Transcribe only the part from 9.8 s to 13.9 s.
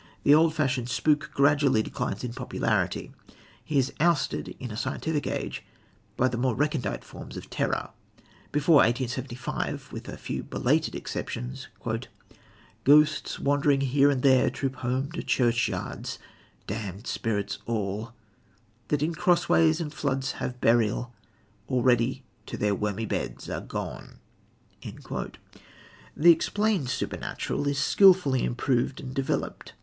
with a few belated exceptions: "Ghosts, wandering